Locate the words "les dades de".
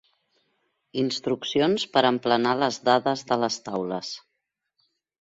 2.65-3.41